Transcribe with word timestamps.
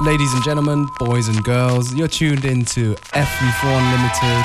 Ladies 0.00 0.32
and 0.32 0.44
gentlemen, 0.44 0.88
boys 1.00 1.26
and 1.26 1.42
girls, 1.42 1.92
you're 1.92 2.06
tuned 2.06 2.44
into 2.44 2.94
FM4 3.14 3.64
Unlimited. 3.64 4.44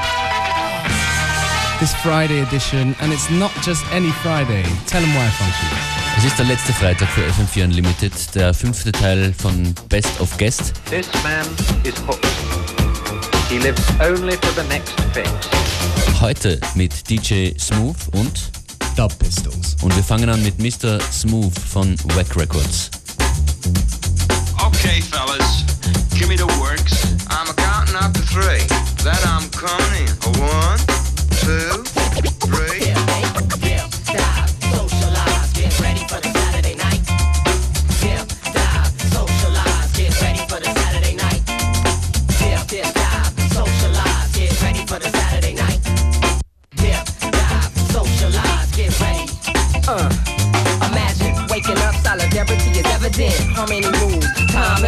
This 1.80 1.94
Friday 2.02 2.42
edition, 2.42 2.96
and 3.00 3.14
it's 3.14 3.30
not 3.30 3.52
just 3.62 3.86
any 3.92 4.10
Friday. 4.24 4.64
Tell 4.88 5.00
them 5.02 5.14
why, 5.14 5.28
Funky. 5.38 6.18
Es 6.18 6.26
ist 6.26 6.40
der 6.40 6.46
letzte 6.46 6.74
Freitag 6.74 7.08
für 7.10 7.22
FM4 7.22 7.66
Unlimited, 7.66 8.14
der 8.34 8.52
fünfte 8.56 8.92
Teil 8.92 9.32
von 9.38 9.76
Best 9.90 10.20
of 10.20 10.36
Guest. 10.40 10.74
This 10.90 11.08
man 11.22 11.46
is 11.84 11.94
hooked. 12.08 12.26
He 13.48 13.60
lives 13.60 13.84
only 14.02 14.36
for 14.38 14.60
the 14.60 14.68
next 14.70 15.00
fix. 15.14 15.30
Heute 16.20 16.60
mit 16.74 17.08
DJ 17.08 17.52
Smooth 17.60 17.98
und 18.14 18.52
Dub 18.96 19.18
Pistols. 19.20 19.76
Und 19.84 19.96
wir 19.96 20.04
fangen 20.04 20.30
an 20.30 20.42
mit 20.42 20.58
Mr. 20.58 21.00
Smooth 21.00 21.54
von 21.60 21.96
Wack 22.16 22.36
Records. 22.36 22.90
Okay, 24.86 25.00
fellas, 25.00 25.64
give 26.20 26.28
me 26.28 26.36
the 26.36 26.46
works. 26.60 27.16
I'm 27.30 27.48
counting 27.56 27.96
up 27.96 28.12
to 28.12 28.20
three. 28.20 28.68
That 29.06 29.24
I'm 29.24 29.50
coming 29.52 30.10
one, 30.42 30.78
two, 31.40 31.84
three. 32.44 33.23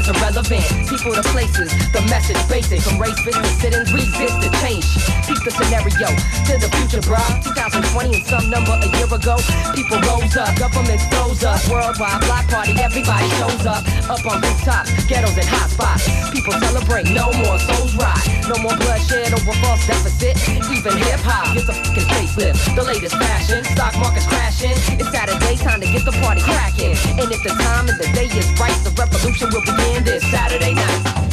Is 0.05 0.17
irrelevant. 0.17 0.65
People 0.89 1.13
to 1.13 1.23
places, 1.33 1.71
the 1.91 2.01
message 2.09 2.37
basic. 2.49 2.81
From 2.81 2.99
race, 2.99 3.17
business, 3.23 3.51
sit-ins, 3.61 3.91
resist 3.93 4.37
the 4.41 4.49
change. 4.61 4.85
Peep 5.25 5.41
the 5.43 5.51
scenario 5.51 6.09
to 6.45 6.53
the 6.57 6.69
future, 6.77 7.01
bro. 7.01 7.21
2020 7.41 8.15
and 8.15 8.25
some 8.25 8.49
number 8.49 8.73
a 8.73 8.87
year 8.97 9.09
ago. 9.09 9.37
People 9.73 9.99
rose 10.05 10.35
up, 10.37 10.53
government 10.57 11.01
throws 11.09 11.43
up. 11.43 11.59
Worldwide 11.69 12.21
block 12.25 12.47
party, 12.47 12.73
everybody 12.79 13.29
shows 13.41 13.65
up. 13.65 13.81
Up 14.09 14.25
on 14.25 14.41
rooftops, 14.41 14.91
ghettos 15.05 15.37
and 15.37 15.47
hot 15.47 15.69
spots. 15.69 16.05
People 16.31 16.53
celebrate, 16.53 17.09
no 17.09 17.31
more 17.41 17.57
souls 17.59 17.95
rot. 17.95 18.34
No 18.47 18.61
more 18.61 18.77
bloodshed 18.77 19.33
over 19.33 19.53
false 19.57 19.87
deficit. 19.87 20.37
Even 20.47 20.97
hip 20.97 21.19
hop 21.21 21.55
gets 21.55 21.67
a 21.67 21.73
fucking 21.73 22.03
facelift. 22.03 22.75
The 22.75 22.83
latest 22.83 23.15
fashion, 23.15 23.63
stock 23.63 23.97
market's 23.97 24.27
crashing. 24.27 24.77
It's 24.99 25.09
Saturday, 25.11 25.55
time 25.57 25.81
to 25.81 25.87
get 25.87 26.05
the 26.05 26.11
party 26.21 26.41
cracking. 26.41 26.95
And 27.17 27.31
if 27.31 27.41
the 27.41 27.49
time 27.49 27.89
and 27.89 27.97
the 27.97 28.07
day 28.13 28.27
is 28.27 28.47
right, 28.59 28.77
the 28.83 28.93
revolution 29.01 29.49
will 29.51 29.61
begin 29.61 30.03
this 30.03 30.21
Saturday 30.29 30.75
night. 30.75 31.24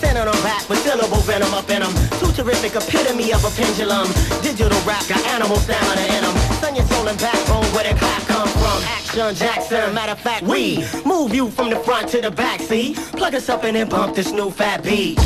Synonym. 0.00 0.18
Sending 0.18 0.32
them 0.32 0.42
back 0.42 0.68
with 0.68 0.78
syllable 0.78 1.22
venom 1.22 1.54
up 1.54 1.70
in 1.70 1.82
them. 1.82 1.92
Too 2.18 2.32
terrific, 2.32 2.74
epitome 2.74 3.32
of 3.32 3.44
a 3.44 3.50
pendulum. 3.50 4.08
Digital 4.42 4.80
rap 4.82 5.06
got 5.08 5.24
animal 5.26 5.56
stamina 5.56 6.02
in 6.14 6.22
them. 6.22 6.36
Sun 6.60 6.76
your 6.76 6.84
soul 6.86 7.08
and 7.08 7.18
backbone, 7.18 7.64
where 7.74 7.84
the 7.84 7.98
clap 7.98 8.22
come 8.22 8.48
from. 8.48 8.82
Action 8.84 9.34
Jackson, 9.34 9.94
matter 9.94 10.12
of 10.12 10.20
fact, 10.20 10.42
we 10.42 10.84
move 11.04 11.34
you 11.34 11.50
from 11.50 11.70
the 11.70 11.76
front 11.76 12.08
to 12.10 12.20
the 12.20 12.30
back, 12.30 12.60
see? 12.60 12.94
Plug 13.12 13.34
us 13.34 13.48
up 13.48 13.64
and 13.64 13.76
then 13.76 13.88
bump 13.88 14.14
this 14.16 14.32
new 14.32 14.50
fat 14.50 14.82
beat. 14.82 15.18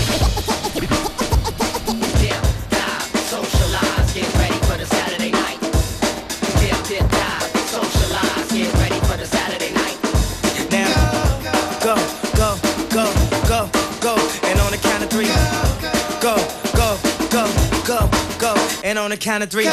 And 18.93 18.99
on 18.99 19.09
the 19.09 19.17
count 19.17 19.43
of 19.43 19.49
three, 19.49 19.65
go, 19.65 19.73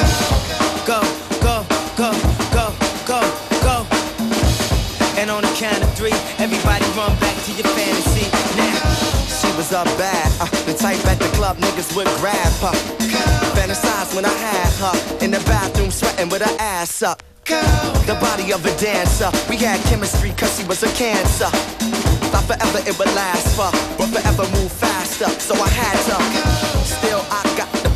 go, 0.88 1.04
go, 1.44 1.60
go, 2.00 2.16
go, 2.56 2.72
go, 3.04 3.20
go. 3.60 3.76
and 5.20 5.30
on 5.30 5.42
the 5.42 5.54
count 5.60 5.84
of 5.84 5.92
three, 5.94 6.16
everybody 6.40 6.86
run 6.96 7.12
back 7.20 7.36
to 7.44 7.52
your 7.52 7.68
fantasy 7.76 8.24
now. 8.56 8.80
She 9.28 9.52
was 9.58 9.74
up 9.74 9.84
bad, 10.00 10.32
uh, 10.40 10.48
the 10.64 10.74
type 10.74 11.06
at 11.06 11.20
the 11.20 11.28
club 11.36 11.58
niggas 11.58 11.94
would 11.98 12.08
grab 12.24 12.48
her. 12.64 12.72
Fantasize 13.60 14.16
when 14.16 14.24
I 14.24 14.32
had 14.32 14.72
her 14.80 15.26
in 15.26 15.32
the 15.32 15.40
bathroom 15.40 15.92
sweating 15.92 16.30
with 16.30 16.42
her 16.42 16.56
ass 16.58 17.04
up. 17.04 17.22
The 17.44 18.18
body 18.22 18.54
of 18.54 18.66
a 18.66 18.74
dancer, 18.80 19.30
we 19.50 19.58
had 19.58 19.84
chemistry 19.92 20.32
cause 20.38 20.58
she 20.58 20.66
was 20.66 20.82
a 20.84 20.92
cancer. 20.94 21.50
Thought 22.32 22.46
forever 22.48 22.80
it 22.88 22.98
would 22.98 23.14
last 23.20 23.52
for, 23.58 23.70
but 23.98 24.08
forever 24.16 24.50
move 24.56 24.72
faster, 24.72 25.28
so 25.42 25.56
I 25.56 25.68
had 25.68 26.00
to. 26.08 26.79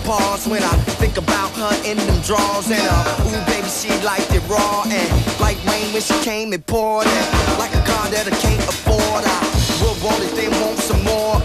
Pause 0.04 0.48
when 0.48 0.62
I 0.64 0.76
think 1.00 1.18
about 1.18 1.52
her 1.56 1.74
in 1.90 1.98
them 1.98 2.20
drawers 2.22 2.70
and 2.70 2.84
uh, 2.84 3.28
ooh 3.28 3.46
baby 3.48 3.68
she 3.68 3.90
liked 4.04 4.32
it 4.32 4.44
raw 4.48 4.84
and 4.88 5.10
like 5.40 5.58
rain 5.66 5.92
when 5.94 6.02
she 6.02 6.14
came 6.24 6.54
and 6.54 6.66
poured 6.66 7.08
and 7.08 7.26
like 7.60 7.74
a 7.76 7.84
car 7.88 8.08
that 8.12 8.28
I 8.28 8.36
can't 8.44 8.62
afford. 8.68 9.24
I 9.24 9.40
will 9.82 9.96
want 10.04 10.24
it, 10.24 10.36
then 10.36 10.52
want 10.62 10.80
some 10.80 11.04
more. 11.04 11.40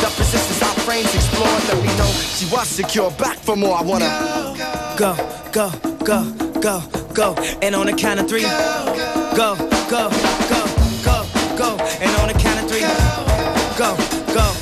The 0.00 0.08
persistence 0.16 0.62
our 0.62 0.74
frames 0.86 1.14
explored, 1.14 1.62
let 1.68 1.78
me 1.82 1.90
know 1.96 2.10
she 2.36 2.46
was 2.52 2.68
secure. 2.68 3.10
Back 3.12 3.36
for 3.38 3.56
more, 3.56 3.76
I 3.76 3.82
wanna 3.82 4.08
go, 4.96 5.14
go, 5.52 5.70
go, 6.04 6.22
go, 6.60 6.82
go, 7.12 7.34
and 7.62 7.74
on 7.74 7.86
the 7.86 7.92
count 7.92 8.20
of 8.20 8.28
three, 8.28 8.42
go, 9.36 9.54
go, 9.88 10.08
go, 10.48 10.66
go, 11.04 11.18
go, 11.56 11.76
and 12.00 12.10
on 12.20 12.28
the 12.28 12.38
count 12.38 12.58
of 12.62 12.70
three, 12.70 12.80
go, 13.76 13.96
go, 14.34 14.34
go, 14.34 14.57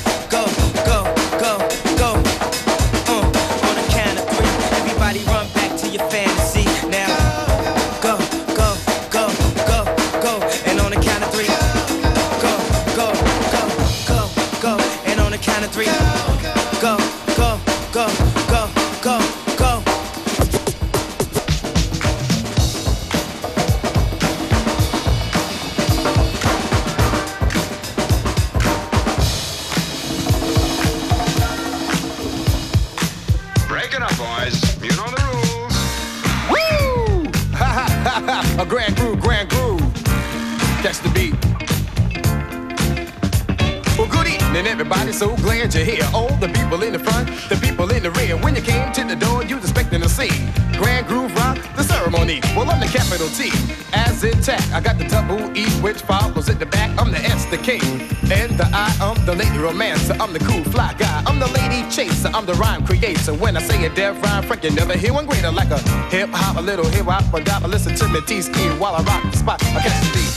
the 59.27 59.35
lady 59.35 59.57
romancer. 59.57 60.15
I'm 60.21 60.31
the 60.31 60.39
cool 60.39 60.63
fly 60.71 60.95
guy. 60.97 61.21
I'm 61.27 61.37
the 61.37 61.47
lady 61.47 61.83
chaser. 61.91 62.29
I'm 62.33 62.45
the 62.45 62.53
rhyme 62.53 62.85
creator. 62.85 63.33
When 63.33 63.57
I 63.57 63.61
say 63.61 63.85
a 63.85 63.89
dead 63.93 64.15
rhyme, 64.23 64.41
Frank, 64.43 64.63
you 64.63 64.71
never 64.71 64.95
hear 64.95 65.13
one 65.13 65.25
greater. 65.25 65.51
Like 65.51 65.69
a 65.69 65.79
hip 66.07 66.29
hop, 66.31 66.55
a 66.55 66.61
little 66.61 66.85
hip 66.85 67.05
hop, 67.07 67.33
a 67.33 67.43
dapper. 67.43 67.67
Listen 67.67 67.93
to 67.95 68.07
me, 68.07 68.21
T 68.21 68.41
ski 68.41 68.69
while 68.79 68.95
I 68.95 69.03
rock 69.03 69.29
the 69.29 69.37
spot. 69.37 69.61
I 69.63 69.81
catch 69.81 69.99
the 70.05 70.11
beat. 70.15 70.33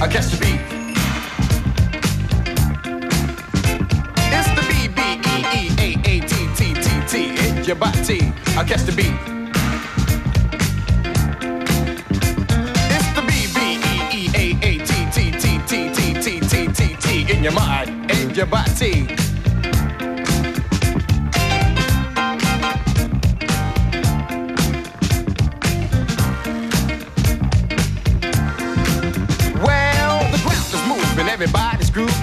I 0.00 0.08
catch 0.08 0.28
the 0.32 0.38
beat. 0.40 0.60
It's 4.32 4.48
the 4.56 4.62
B 4.70 4.88
B 4.96 5.00
E 5.28 5.36
E 5.52 5.68
A 5.78 5.88
A 6.08 6.20
T 6.20 6.32
T 6.56 6.72
T 6.72 6.88
T. 7.06 7.12
It's 7.36 7.68
your 7.68 7.76
body. 7.76 8.32
I 8.56 8.64
catch 8.64 8.84
the 8.84 8.92
beat. 8.92 9.17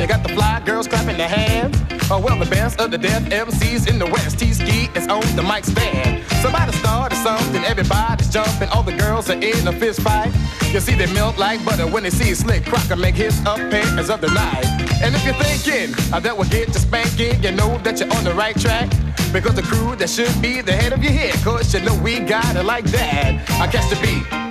They 0.06 0.14
got 0.14 0.22
the 0.22 0.36
fly 0.36 0.62
girls 0.64 0.88
clapping 0.88 1.18
their 1.18 1.28
hands. 1.28 1.82
Oh, 2.12 2.20
well, 2.20 2.38
the 2.38 2.46
best 2.46 2.80
of 2.80 2.92
the 2.92 2.98
deaf 3.00 3.24
MCs 3.24 3.90
in 3.90 3.98
the 3.98 4.06
West. 4.06 4.38
T-Ski 4.38 4.88
is 4.94 5.08
on 5.08 5.26
the 5.36 5.42
mic 5.42 5.66
stand. 5.66 6.24
Somebody 6.44 6.74
started 6.74 7.16
something, 7.16 7.64
everybody's 7.64 8.30
jumping. 8.30 8.70
All 8.70 8.84
the 8.84 8.96
girls 8.96 9.32
are 9.32 9.42
in 9.42 9.68
a 9.68 9.72
fist 9.72 10.02
fight. 10.02 10.32
You 10.72 10.80
see, 10.80 10.94
they 10.94 11.12
melt 11.12 11.40
like 11.40 11.66
butter 11.66 11.88
when 11.88 12.04
they 12.04 12.12
see 12.12 12.36
Slick 12.36 12.66
Crocker 12.66 12.96
make 12.96 13.16
his 13.16 13.40
appearance 13.48 14.12
of 14.12 14.22
the 14.22 14.30
night. 14.30 14.68
And 15.02 15.16
if 15.16 15.26
you're 15.26 15.42
thinking 15.42 15.96
uh, 16.14 16.20
that 16.20 16.38
will 16.38 16.46
get 16.46 16.68
you 16.68 16.74
spanking, 16.76 17.42
you 17.42 17.50
know 17.50 17.80
that 17.80 18.00
you're 18.00 18.14
on 18.14 18.24
the 18.24 18.36
right 18.36 18.56
track. 18.56 18.88
Because 19.34 19.56
the 19.56 19.64
crew 19.64 19.96
that 19.96 20.12
should 20.12 20.40
be 20.40 20.62
the 20.62 20.74
head 20.74 20.94
of 20.94 21.02
your 21.02 21.14
head, 21.14 21.34
cause 21.44 21.74
you 21.74 21.82
know 21.82 22.00
we 22.04 22.20
got 22.20 22.56
it 22.56 22.64
like 22.64 22.86
that. 22.92 23.50
I 23.60 23.66
catch 23.66 23.90
the 23.90 23.96
beat. 24.06 24.45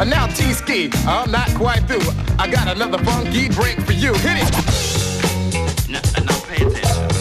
And 0.00 0.08
now 0.08 0.26
T-Ski, 0.28 0.90
I'm 1.06 1.30
not 1.30 1.54
quite 1.54 1.86
through. 1.86 2.00
I 2.38 2.50
got 2.50 2.74
another 2.74 2.96
funky 3.04 3.50
break 3.50 3.78
for 3.82 3.92
you. 3.92 4.14
Hit 4.14 4.38
it. 4.38 5.90
Now, 5.90 6.00
now 6.24 6.40
pay 6.40 6.64
attention. 6.64 7.19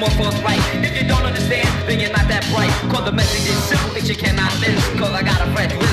more 0.00 0.10
forthright. 0.12 0.60
If 0.82 0.96
you 0.96 1.06
don't 1.06 1.24
understand, 1.24 1.68
then 1.86 2.00
you're 2.00 2.10
not 2.10 2.26
that 2.28 2.48
bright. 2.54 2.72
Cause 2.90 3.04
the 3.04 3.12
message 3.12 3.46
is 3.46 3.62
simple, 3.64 3.94
it 3.96 4.08
you 4.08 4.16
cannot 4.16 4.50
miss. 4.58 4.82
Cause 4.98 5.12
I 5.12 5.22
got 5.22 5.46
a 5.46 5.52
friend. 5.52 5.89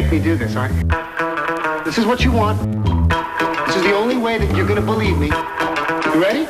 Make 0.00 0.12
me 0.12 0.20
do 0.20 0.36
this, 0.36 0.54
aren't? 0.54 0.76
This 1.86 1.96
is 1.96 2.04
what 2.04 2.20
you 2.20 2.30
want. 2.30 2.60
This 3.64 3.76
is 3.80 3.84
the 3.88 3.96
only 3.96 4.18
way 4.20 4.36
that 4.36 4.52
you're 4.52 4.68
gonna 4.68 4.84
believe 4.84 5.16
me. 5.16 5.32
You 6.12 6.20
ready? 6.20 6.44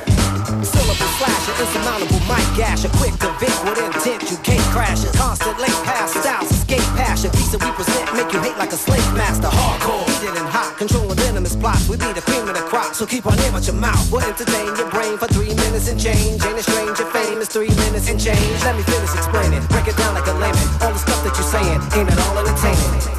Slash, 1.17 1.47
an 1.49 1.55
insurmountable 1.63 2.21
mic 2.27 2.43
a 2.59 2.91
quick 2.99 3.15
convict 3.23 3.57
with 3.63 3.79
intent, 3.79 4.27
you 4.35 4.37
can't 4.43 4.67
crash 4.75 5.07
it. 5.07 5.15
Constant 5.15 5.57
late 5.63 5.79
pass, 5.87 6.11
styles, 6.11 6.51
escape 6.51 6.83
passion, 6.99 7.31
piece 7.39 7.55
that 7.55 7.63
we 7.63 7.71
present, 7.79 8.05
make 8.19 8.29
you 8.35 8.41
hate 8.43 8.59
like 8.59 8.73
a 8.75 8.77
slave 8.77 9.07
master. 9.15 9.47
Hardcore, 9.47 10.03
heated 10.11 10.35
and 10.35 10.51
hot, 10.51 10.75
controlling 10.77 11.17
venomous 11.17 11.55
plots. 11.55 11.89
We 11.89 11.97
be 11.97 12.11
the 12.13 12.27
cream 12.27 12.51
of 12.51 12.55
the 12.59 12.67
crop, 12.67 12.99
so 12.99 13.07
keep 13.07 13.31
on 13.31 13.39
in 13.47 13.55
with 13.55 13.71
your 13.71 13.79
mouth. 13.79 14.11
We'll 14.11 14.27
entertain 14.27 14.75
your 14.75 14.91
brain 14.91 15.17
for 15.23 15.31
three 15.31 15.55
minutes 15.55 15.87
and 15.87 16.01
change. 16.03 16.43
Ain't 16.43 16.59
it 16.59 16.67
strange, 16.67 16.99
your 16.99 17.11
fame 17.15 17.39
is 17.39 17.49
three 17.49 17.71
minutes 17.87 18.11
and 18.11 18.19
change. 18.19 18.59
Let 18.67 18.75
me 18.75 18.83
finish 18.83 19.15
explaining, 19.15 19.63
break 19.71 19.87
it 19.87 19.97
down 19.97 20.19
like 20.19 20.27
a 20.27 20.35
lemon. 20.35 20.67
All 20.83 20.91
the 20.91 20.99
stuff 20.99 21.23
that 21.23 21.33
you're 21.39 21.53
saying, 21.55 21.79
ain't 21.95 22.11
it 22.11 22.19
all 22.27 22.43
entertaining? 22.43 23.16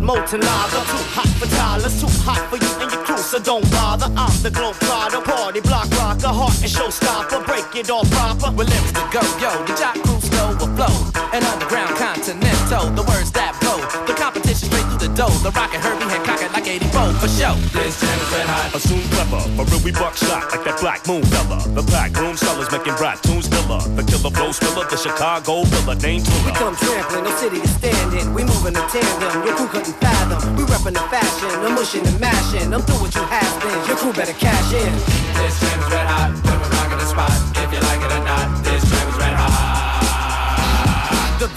Molten 0.00 0.40
lava, 0.40 0.80
too 0.88 1.04
hot 1.12 1.28
for 1.38 1.48
dollars, 1.54 2.00
too 2.00 2.08
hot 2.24 2.40
for 2.48 2.56
you 2.56 2.70
and 2.80 2.90
your 2.90 3.04
crew, 3.04 3.18
so 3.18 3.38
don't 3.38 3.68
bother. 3.70 4.06
I'm 4.16 4.42
the 4.42 4.50
globe 4.50 4.74
plotter, 4.80 5.20
party 5.20 5.60
block 5.60 5.90
rocker, 5.90 6.28
heart 6.28 6.56
and 6.62 6.70
showstopper, 6.70 7.44
break 7.46 7.76
it 7.76 7.90
all 7.90 8.04
proper. 8.04 8.50
Lyrics 8.50 8.92
to 8.92 9.04
go, 9.12 9.20
yo, 9.38 9.50
the 9.66 9.74
jock 9.76 9.94
crew 10.02 10.20
slow 10.20 10.56
will 10.58 10.74
flow. 10.74 11.09
An 11.30 11.46
underground 11.46 11.94
continental, 11.94 12.90
the 12.98 13.06
words 13.06 13.30
that 13.38 13.54
blow. 13.62 13.78
The 14.10 14.18
competition 14.18 14.66
straight 14.66 14.82
through 14.90 15.06
the 15.06 15.14
dough. 15.14 15.30
The 15.46 15.54
rocket 15.54 15.78
Herbie 15.78 16.10
Hancock 16.10 16.42
it 16.42 16.50
like 16.50 16.66
84 16.66 16.90
for 17.22 17.30
show. 17.30 17.54
This 17.70 18.02
jam 18.02 18.18
is 18.18 18.30
red 18.34 18.50
hot. 18.50 18.74
Assume 18.74 19.06
clever, 19.14 19.38
but 19.54 19.70
real 19.70 19.78
we 19.86 19.94
buckshot 19.94 20.50
like 20.50 20.66
that 20.66 20.82
black 20.82 21.06
moon 21.06 21.22
fella. 21.30 21.62
The 21.70 21.86
black 21.86 22.10
room 22.18 22.34
sellers 22.34 22.66
making 22.74 22.98
rap 22.98 23.22
tunes 23.22 23.46
killer. 23.46 23.78
The 23.94 24.02
killer 24.02 24.34
flow 24.34 24.50
spiller, 24.50 24.90
the 24.90 24.98
Chicago 24.98 25.62
filler, 25.70 25.94
named 26.02 26.26
We 26.42 26.50
come 26.50 26.74
trampling, 26.74 27.22
no 27.22 27.32
city 27.38 27.62
is 27.62 27.70
standing. 27.78 28.34
We 28.34 28.42
moving 28.42 28.74
in 28.74 28.86
tandem, 28.90 29.46
your 29.46 29.54
crew 29.54 29.70
couldn't 29.70 29.94
fathom. 30.02 30.42
We 30.58 30.66
reppin' 30.66 30.98
the 30.98 31.06
fashion, 31.14 31.54
I'm 31.62 31.78
mushing 31.78 32.02
and 32.10 32.18
mashing. 32.18 32.74
I'm 32.74 32.82
through 32.82 33.06
what 33.06 33.14
you 33.14 33.22
have 33.22 33.54
been, 33.62 33.78
your 33.86 33.98
crew 34.02 34.10
better 34.10 34.34
cash 34.34 34.74
in. 34.74 34.90
This 35.38 35.54
jam 35.62 35.78
is 35.78 35.88
red 35.94 36.10
hot. 36.10 36.34
When 36.42 36.58
we're 36.58 36.74
rocking 36.74 36.98
the 36.98 37.06
spot, 37.06 37.30
if 37.54 37.70
you 37.70 37.78
like 37.86 38.02
it 38.02 38.19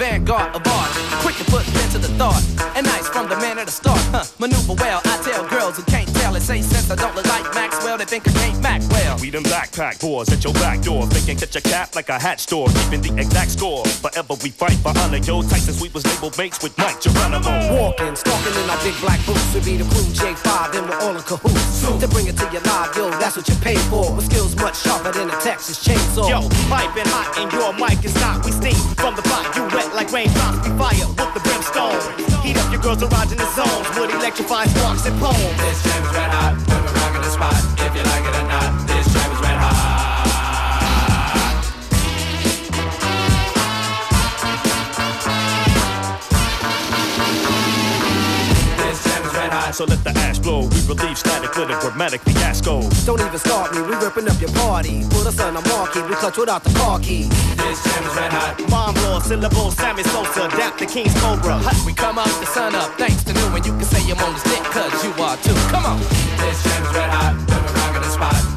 vanguard 0.03 0.53
of 0.53 0.67
art, 0.67 0.91
quick 1.23 1.35
to 1.37 1.45
put 1.45 1.63
pen 1.63 1.89
to 1.91 1.97
the 1.97 2.09
thought, 2.19 2.43
and 2.75 2.85
nice 2.85 3.07
from 3.07 3.29
the 3.29 3.37
man 3.37 3.57
at 3.57 3.65
the 3.65 3.71
start. 3.71 3.99
Huh. 4.11 4.25
Maneuver 4.37 4.75
well, 4.75 4.99
I 5.05 5.15
tell 5.23 5.47
girls 5.47 5.77
who 5.77 5.83
can't 5.83 6.09
tell. 6.15 6.35
It 6.35 6.41
say 6.41 6.61
since 6.61 6.91
I 6.91 6.95
don't 6.95 7.15
look 7.15 7.25
like 7.27 7.45
Maxwell, 7.55 7.97
they 7.97 8.03
think 8.03 8.27
I 8.27 8.33
can't 8.33 8.61
well. 9.23 9.23
We 9.23 9.29
them 9.29 9.43
backpack 9.43 10.01
boys 10.01 10.31
at 10.31 10.43
your 10.43 10.53
back 10.53 10.81
door. 10.81 11.07
They 11.07 11.21
can 11.21 11.37
catch 11.37 11.55
a 11.55 11.61
cap 11.61 11.95
like 11.95 12.09
a 12.09 12.19
hat 12.19 12.39
store. 12.39 12.67
Keeping 12.67 13.01
the 13.01 13.21
exact 13.21 13.51
score. 13.51 13.85
Forever 13.85 14.35
we 14.43 14.49
fight 14.49 14.77
for 14.83 14.91
honor. 14.99 15.17
Yo, 15.17 15.41
Tyson 15.41 15.73
Sweet 15.73 15.93
was 15.93 16.05
label 16.05 16.31
mates 16.37 16.61
with 16.61 16.77
Mic 16.77 16.99
Geronimo. 16.99 17.51
Walking, 17.71 18.15
stalking 18.15 18.55
in 18.59 18.69
our 18.69 18.79
big 18.83 18.95
black 18.99 19.23
boots. 19.25 19.53
We 19.53 19.59
be 19.63 19.77
the 19.77 19.87
crew 19.87 20.03
J5, 20.11 20.75
and 20.75 20.89
we're 20.89 20.99
all 20.99 21.15
in 21.15 21.23
cahoots. 21.23 21.87
To 22.03 22.07
bring 22.07 22.27
it 22.27 22.37
to 22.37 22.45
your 22.51 22.61
live, 22.67 22.95
yo, 22.95 23.09
that's 23.19 23.37
what 23.37 23.47
you 23.47 23.55
pay 23.63 23.77
for. 23.87 24.11
With 24.15 24.25
skills 24.25 24.55
much 24.57 24.77
sharper 24.83 25.11
than 25.11 25.29
a 25.29 25.37
Texas 25.39 25.79
chainsaw. 25.79 26.27
Yo, 26.27 26.49
piping 26.67 27.07
hot 27.07 27.31
and 27.39 27.51
your 27.51 27.71
mic 27.79 28.03
is 28.03 28.15
not. 28.19 28.43
We 28.43 28.51
steam 28.51 28.79
from 28.99 29.15
the 29.15 29.23
pot, 29.23 29.55
you 29.55 29.63
wet 29.71 29.95
like 29.95 30.11
raindrops. 30.11 30.67
We 30.67 30.75
fire 30.75 31.07
with 31.07 31.31
the 31.33 31.41
brimstone. 31.43 31.99
Heat 32.43 32.57
up 32.57 32.71
your 32.71 32.81
girls 32.81 33.01
around 33.03 33.31
in 33.31 33.37
the 33.37 33.47
zones. 33.55 33.87
Would 33.95 34.11
electrify 34.11 34.65
sparks 34.67 35.05
and 35.05 35.15
poems. 35.19 35.39
This 35.63 35.79
jam 35.83 36.03
is 36.03 36.11
red 36.11 36.31
hot. 36.31 36.53
We're 36.67 36.93
rocking 36.99 37.23
the 37.23 37.31
spot, 37.31 37.55
if 37.79 37.95
you 37.95 38.03
like 38.03 38.25
it 38.27 38.35
or 38.35 38.47
not, 38.51 38.72
jam 49.73 49.73
is 49.73 49.73
red 49.73 49.73
hot. 49.73 49.73
So 49.73 49.85
let 49.85 50.03
the 50.03 50.19
ash 50.19 50.39
blow. 50.39 50.67
We 50.67 50.79
relieve 50.87 51.17
static 51.17 51.55
with 51.55 51.69
a 51.69 51.79
grammatic 51.79 52.21
fiasco. 52.21 52.81
Don't 53.05 53.21
even 53.21 53.39
start 53.39 53.73
me, 53.73 53.81
we 53.81 53.95
ripping 53.95 54.29
up 54.29 54.39
your 54.39 54.51
party. 54.51 55.03
Put 55.09 55.27
us 55.27 55.39
on 55.39 55.55
a 55.55 55.61
marquee, 55.67 56.01
we 56.09 56.15
clutch 56.15 56.37
without 56.37 56.63
the 56.63 56.73
car 56.73 56.99
key. 56.99 57.23
This 57.57 57.83
jam 57.83 58.03
is 58.03 58.15
red 58.15 58.31
hot. 58.31 58.57
Bomb 58.69 58.95
law, 59.03 59.19
syllables, 59.19 59.75
Sammy 59.77 60.03
Sosa, 60.03 60.45
adapt 60.45 60.79
the 60.79 60.85
King's 60.85 61.13
Cobra. 61.21 61.57
Hot, 61.57 61.85
we 61.85 61.93
come 61.93 62.17
up, 62.17 62.27
the 62.39 62.45
sun 62.45 62.75
up, 62.75 62.91
thanks 62.97 63.23
to 63.23 63.33
new, 63.33 63.55
and 63.55 63.65
you 63.65 63.73
can 63.73 63.85
say 63.85 64.01
I'm 64.11 64.19
on 64.19 64.33
the 64.33 64.39
stick, 64.39 64.63
cause 64.71 65.03
you 65.03 65.11
are 65.23 65.37
too. 65.37 65.55
Come 65.69 65.85
on. 65.85 65.99
This 65.99 66.63
jam 66.63 66.83
is 66.83 66.93
red 66.93 67.09
hot. 67.09 67.33
When 67.49 67.61
we're 67.63 67.73
rocking 67.73 68.01
the 68.01 68.09
spot, 68.09 68.52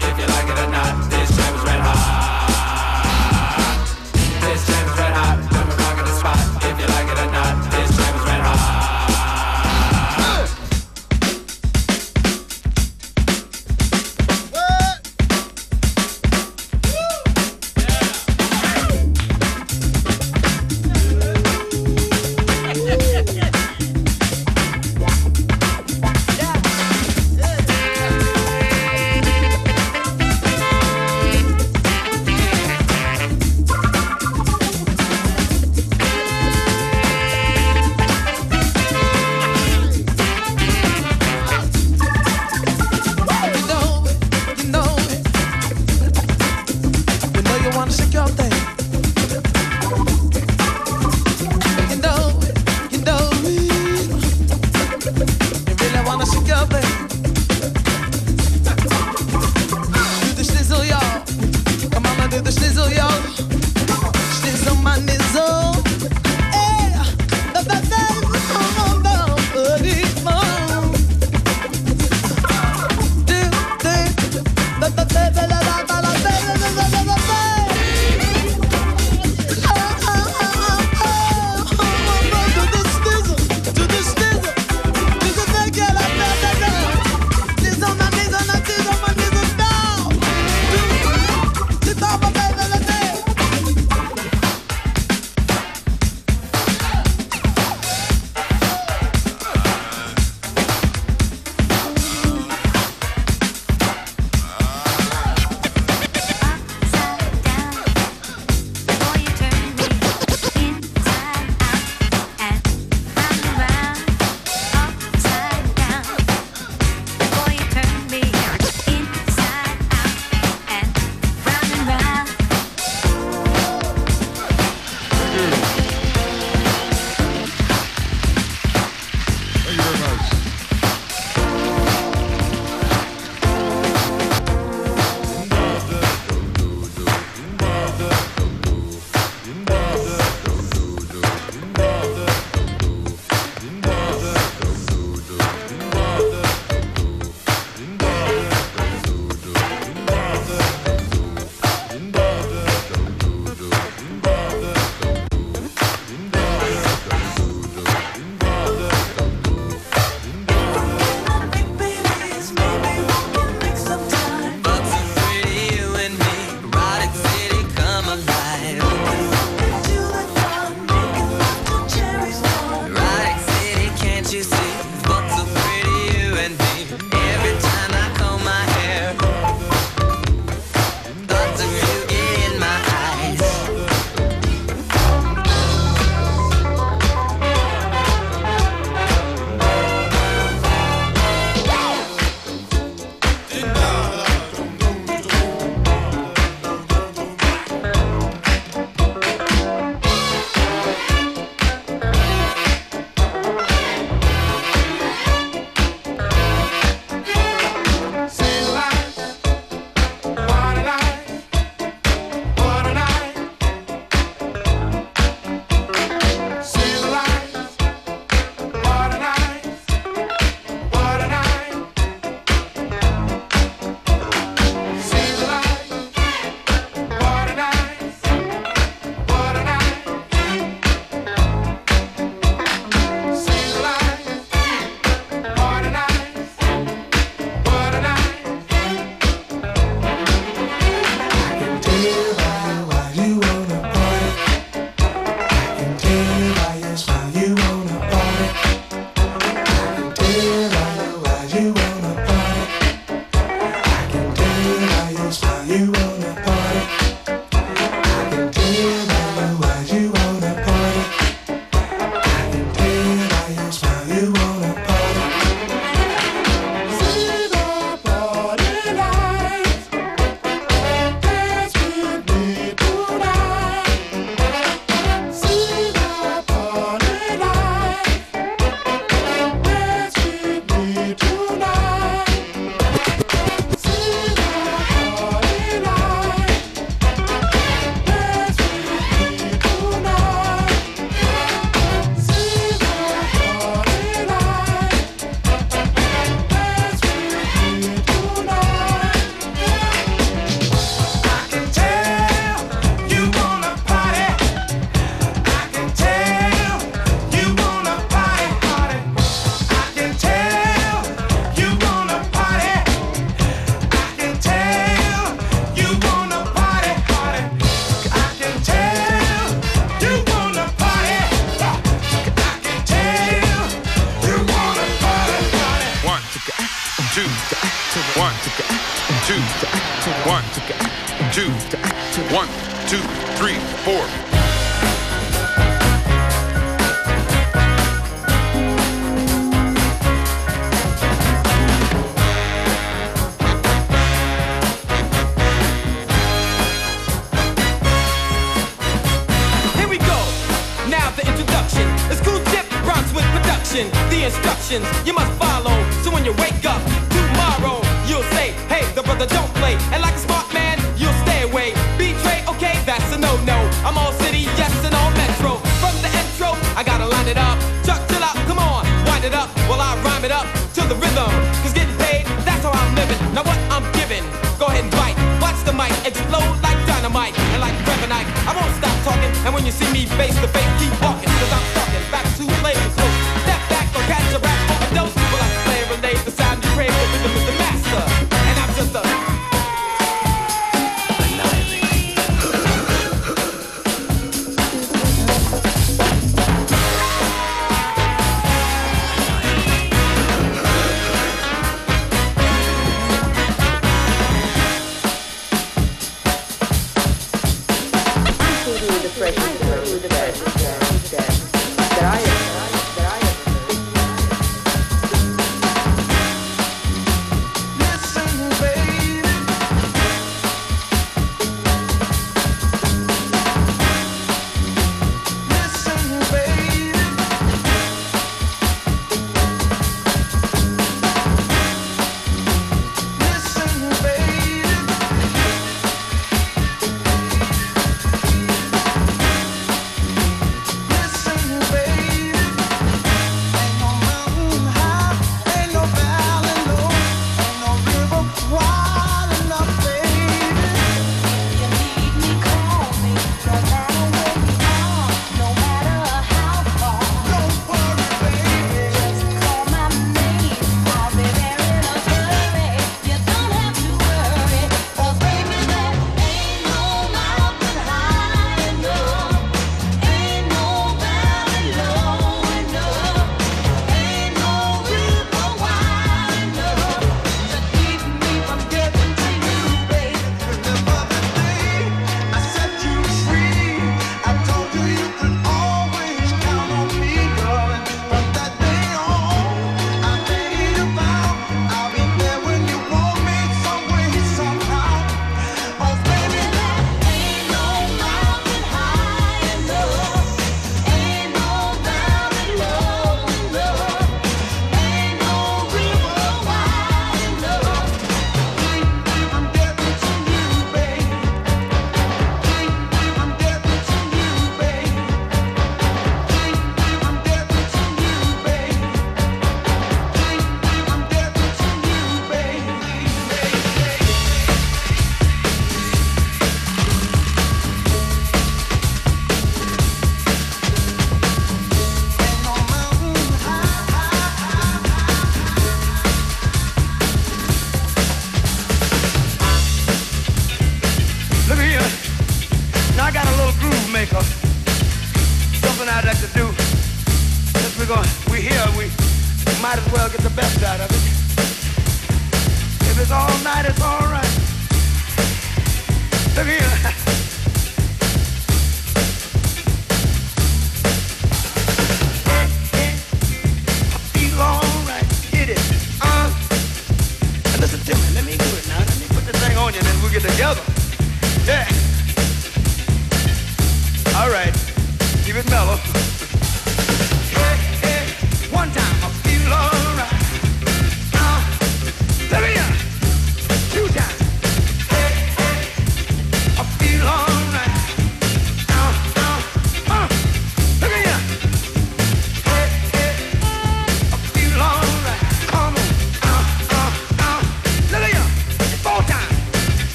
two, 332.89 332.99
three, 333.37 333.59
four. 333.85 334.25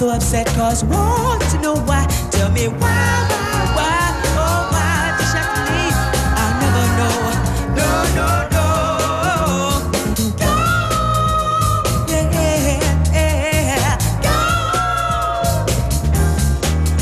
so 0.00 0.08
upset 0.08 0.46
cause 0.56 0.82
want 0.84 1.42
to 1.50 1.58
know 1.60 1.74
why. 1.84 2.06
Tell 2.30 2.50
me 2.52 2.68
why, 2.68 2.78
why, 2.80 3.74
why, 3.76 4.12
oh 4.40 4.68
why 4.72 5.14
did 5.18 5.28
she? 5.28 5.38
I 6.42 6.46
never 6.62 6.86
know. 6.98 7.16
No, 7.76 7.90
no, 8.16 8.28
no. 8.56 8.66
Yeah. 12.08 13.98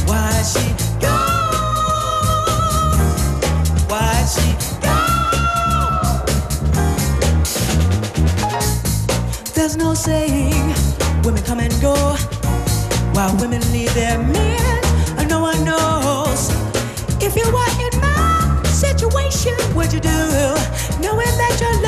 Why 0.09 0.43
she 0.43 0.67
go? 0.99 1.17
Why 3.87 4.27
she 4.35 4.49
go? 4.83 4.97
There's 9.55 9.77
no 9.77 9.95
saying 9.95 10.75
women 11.23 11.43
come 11.45 11.61
and 11.61 11.81
go. 11.81 12.28
Why 13.18 13.35
women 13.40 13.61
leave 13.72 13.92
their 13.94 14.16
men 14.16 14.81
no 15.28 15.40
one 15.40 15.64
knows. 15.64 16.50
If 17.20 17.35
you 17.35 17.50
were 17.50 17.72
in 17.83 18.00
my 18.00 18.62
situation, 18.66 19.57
would 19.74 19.92
you 19.92 19.98
do 19.98 20.09
knowing 21.02 21.35
that 21.40 21.59
your 21.61 21.83
love 21.83 21.88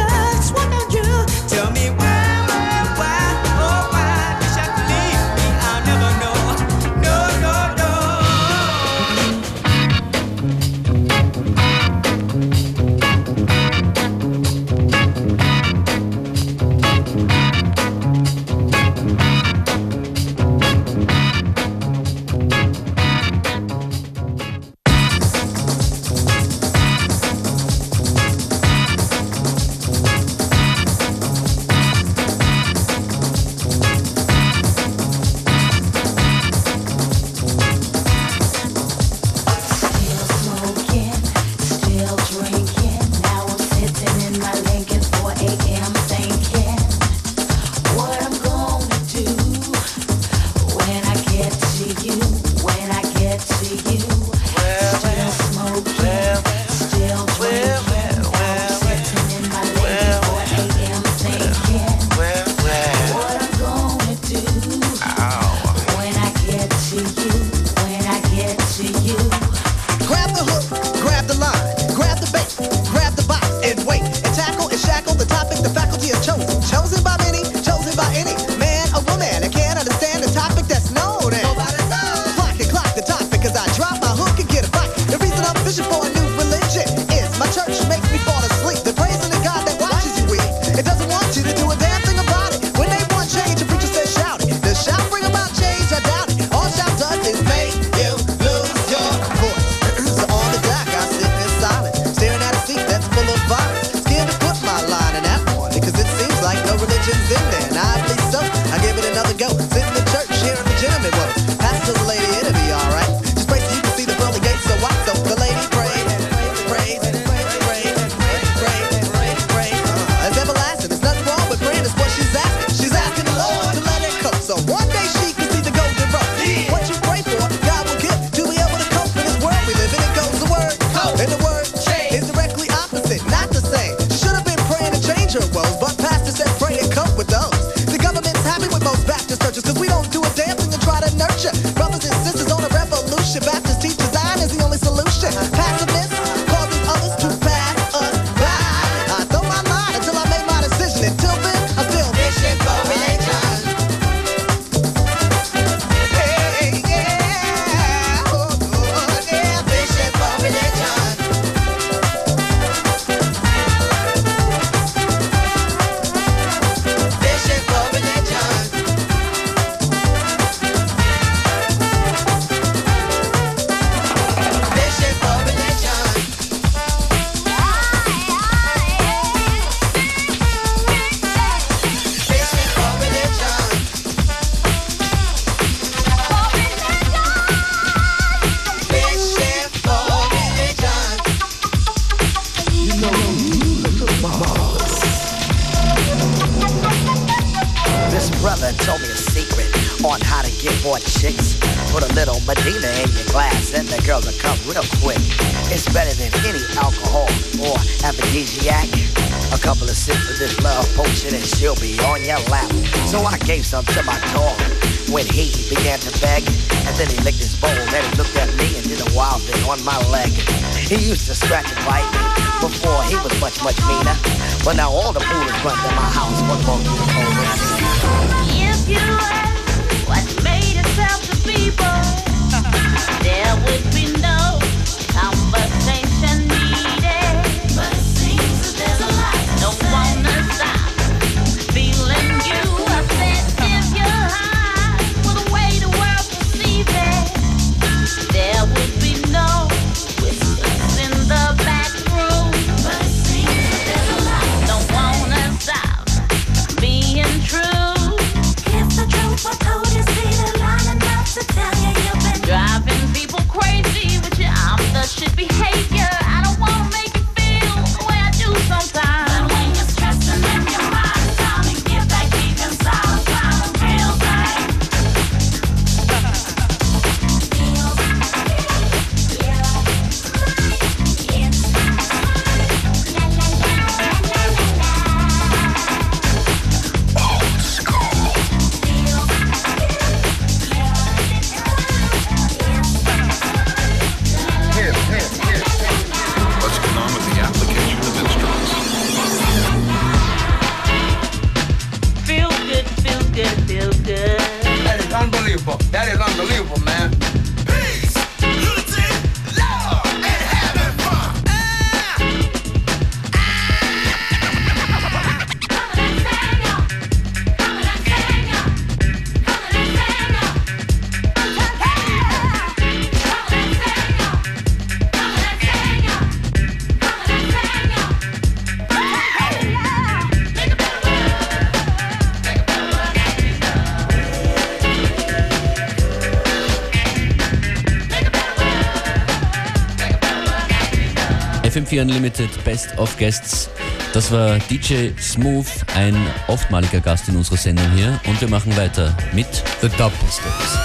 FM4 341.91 342.03
Unlimited 342.03 342.65
Best 342.65 342.97
of 342.99 343.17
Guests. 343.17 343.69
Das 344.13 344.31
war 344.31 344.59
DJ 344.71 345.11
Smooth, 345.19 345.67
ein 345.95 346.15
oftmaliger 346.47 347.01
Gast 347.01 347.29
in 347.29 347.37
unserer 347.37 347.57
Sendung 347.57 347.91
hier. 347.93 348.21
Und 348.27 348.41
wir 348.41 348.49
machen 348.49 348.77
weiter 348.77 349.17
mit 349.33 349.47
The 349.81 349.89
Dub 349.89 350.13
Pistols. 350.21 350.79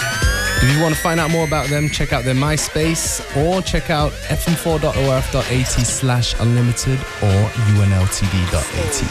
If 0.61 0.73
you 0.73 0.81
want 0.81 0.95
to 0.95 1.01
find 1.01 1.19
out 1.19 1.29
more 1.29 1.43
about 1.43 1.69
them, 1.69 1.91
check 1.91 2.11
out 2.13 2.23
their 2.23 2.33
MySpace 2.33 3.21
or 3.35 3.61
check 3.61 3.89
out 3.89 4.11
fm4.orf.at 4.29 5.85
slash 5.85 6.35
unlimited 6.39 6.99
or 7.21 7.51
unltd.at. 7.67 9.03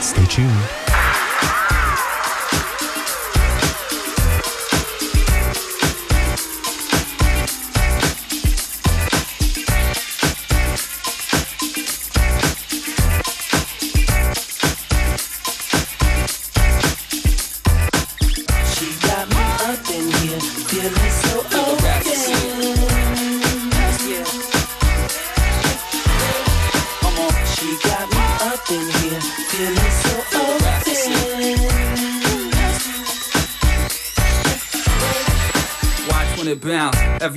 Stay 0.00 0.24
tuned. 0.26 1.77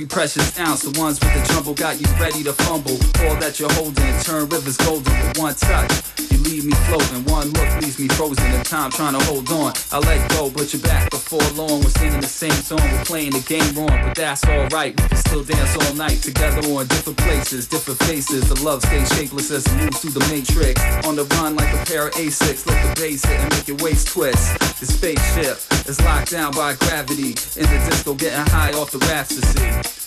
Every 0.02 0.08
precious 0.08 0.58
ounce. 0.58 0.82
The 0.82 0.98
ones 0.98 1.20
with 1.20 1.32
the 1.34 1.52
jumble 1.52 1.74
got 1.74 2.00
you 2.00 2.06
ready 2.18 2.42
to 2.42 2.52
fumble. 2.52 2.98
All 3.22 3.36
that 3.38 3.60
you're 3.60 3.72
holding, 3.72 4.18
turn 4.22 4.48
rivers 4.48 4.76
golden 4.76 5.12
with 5.12 5.38
one 5.38 5.54
touch. 5.54 5.90
You 6.30 6.38
leave 6.42 6.64
me 6.64 6.72
floating, 6.88 7.24
one 7.26 7.50
look 7.52 7.70
leaves 7.80 7.98
me 7.98 8.08
frozen. 8.08 8.44
In 8.52 8.62
time 8.64 8.90
trying 8.90 9.14
to 9.18 9.24
hold 9.26 9.50
on, 9.50 9.72
I 9.92 9.98
let 9.98 10.30
go, 10.30 10.50
but 10.50 10.72
you're 10.72 10.82
back 10.82 11.10
before 11.10 11.42
long. 11.54 11.82
We're 11.82 11.94
singing 12.02 12.20
the 12.20 12.26
same 12.26 12.50
song, 12.52 12.80
we're 12.80 13.04
playing 13.04 13.32
the 13.32 13.44
game 13.46 13.74
wrong, 13.74 13.94
but 14.02 14.14
that's 14.14 14.44
alright. 14.44 14.98
We 15.00 15.08
can 15.08 15.18
still 15.18 15.44
dance 15.44 15.76
all 15.76 15.94
night 15.94 16.22
together 16.22 16.62
on 16.72 16.86
different 16.86 17.18
places, 17.18 17.68
different 17.68 18.00
faces. 18.00 18.48
The 18.48 18.58
love 18.64 18.82
stays 18.82 19.08
shapeless 19.14 19.50
as 19.50 19.66
it 19.66 19.76
moves 19.76 20.00
through 20.00 20.18
the 20.18 20.26
matrix. 20.32 20.80
On 21.06 21.14
the 21.14 21.24
run 21.36 21.54
like 21.54 21.72
a 21.74 21.84
pair 21.86 22.08
of 22.08 22.14
A6, 22.14 22.66
let 22.66 22.78
the 22.82 23.00
bass 23.00 23.24
hit 23.24 23.38
and 23.38 23.50
make 23.54 23.68
your 23.68 23.78
waist 23.78 24.08
twist. 24.08 24.58
The 24.80 24.86
spaceship 24.86 25.58
is 25.88 26.00
locked 26.02 26.32
down 26.32 26.52
by 26.52 26.74
gravity. 26.74 27.38
In 27.54 27.66
the 27.70 27.78
disco, 27.88 28.14
getting 28.14 28.46
high 28.50 28.72
off 28.72 28.90
the 28.90 28.98
rhapsody. 28.98 30.01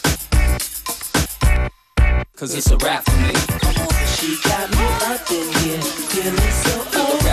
Cause 2.35 2.53
it's 2.53 2.69
a 2.69 2.75
rap 2.77 3.05
for 3.05 3.15
me. 3.15 3.33
She 4.17 4.37
got 4.43 4.69
me 4.69 4.85
up 5.05 5.31
in 5.31 5.53
here, 5.63 5.81
feeling 5.81 6.51
so 6.51 6.81
open. 6.99 7.24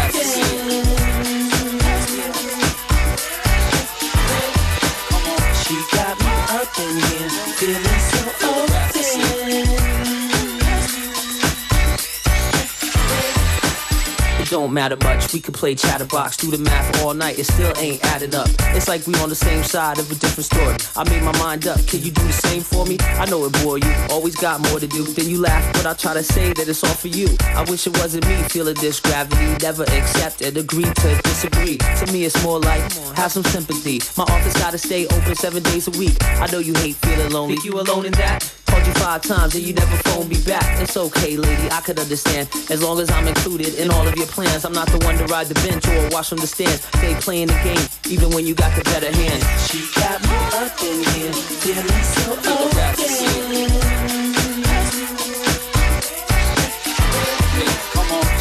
Don't 14.73 14.91
matter 14.91 14.97
much. 15.05 15.33
We 15.33 15.41
could 15.41 15.55
play 15.55 15.75
chatterbox, 15.75 16.39
do 16.39 16.51
the 16.51 16.59
math 16.59 17.03
all 17.03 17.15
night. 17.15 17.39
It 17.39 17.45
still 17.45 17.73
ain't 17.77 18.03
adding 18.07 18.35
up. 18.35 18.49
It's 18.75 18.89
like 18.89 19.07
we 19.07 19.15
on 19.17 19.29
the 19.29 19.35
same 19.35 19.63
side 19.63 19.99
of 19.99 20.11
a 20.11 20.15
different 20.15 20.47
story. 20.47 20.77
I 20.97 21.09
made 21.11 21.23
my 21.23 21.37
mind 21.39 21.67
up. 21.67 21.79
Can 21.87 22.01
you 22.01 22.11
do 22.11 22.23
the 22.23 22.33
same 22.33 22.63
for 22.63 22.87
me? 22.87 22.97
I 23.21 23.27
know 23.27 23.45
it 23.45 23.53
bore 23.63 23.79
you. 23.79 23.93
Always 24.11 24.37
got 24.37 24.61
more 24.69 24.81
to 24.81 24.87
do. 24.87 25.05
Then 25.05 25.29
you 25.29 25.41
laugh, 25.41 25.65
but 25.75 25.87
I 25.87 25.95
try 25.95 26.15
to 26.15 26.23
say 26.23 26.53
that 26.55 26.67
it's 26.69 26.83
all 26.85 26.95
for 26.95 27.09
you. 27.09 27.29
I 27.55 27.65
wish 27.69 27.87
it 27.87 27.99
wasn't 27.99 28.27
me 28.27 28.37
feeling 28.49 28.77
this 28.77 29.01
gravity. 29.01 29.45
Never 29.63 29.83
accept 29.85 30.41
and 30.41 30.57
agree 30.57 30.85
to 30.85 31.09
disagree. 31.23 31.77
To 31.77 32.13
me, 32.13 32.25
it's 32.25 32.43
more 32.43 32.59
like 32.59 32.81
have 33.17 33.33
some 33.33 33.45
sympathy. 33.45 34.01
My 34.17 34.25
office 34.25 34.55
gotta 34.55 34.79
stay 34.79 35.07
open 35.07 35.35
seven 35.35 35.63
days 35.63 35.87
a 35.89 35.99
week. 35.99 36.17
I 36.41 36.51
know 36.51 36.61
you 36.61 36.75
hate 36.75 36.97
feeling 36.97 37.31
lonely. 37.33 37.57
Think 37.57 37.67
you 37.67 37.81
alone 37.81 38.07
in 38.07 38.13
that? 38.13 38.62
Called 38.73 38.87
you 38.87 38.95
five 38.95 39.21
times 39.21 39.55
and 39.55 39.63
you 39.65 39.75
never 39.75 39.97
phoned 40.09 40.31
me 40.31 40.41
back. 40.47 40.81
It's 40.81 40.97
okay, 40.97 41.37
lady, 41.37 41.71
I 41.71 41.83
could 41.83 41.99
understand. 41.99 42.49
As 42.71 42.83
long 42.83 43.01
as 43.01 43.11
I'm 43.11 43.29
included 43.29 43.75
in 43.75 43.91
all 43.91 44.09
of 44.09 44.17
your 44.17 44.27
plans. 44.27 44.65
I'm 44.65 44.73
not 44.73 44.89
the 44.89 44.97
one 45.05 45.19
to 45.19 45.27
ride 45.27 45.49
the 45.49 45.55
bench 45.67 45.87
or 45.89 46.09
watch 46.09 46.31
from 46.31 46.39
the 46.39 46.47
stands. 46.47 46.81
Stay 46.97 47.15
playing 47.17 47.49
the 47.49 47.61
game, 47.63 47.87
even 48.09 48.31
when 48.31 48.47
you 48.47 48.55
got 48.55 48.75
the 48.75 48.83
better 48.85 49.13
hand. 49.13 49.43
She 49.69 49.85
got 50.01 50.23
me 50.25 50.37
up 50.57 50.73
in 50.81 51.05
here, 51.13 51.33
feeling 51.61 51.85
so 52.17 52.33
open. 52.33 52.97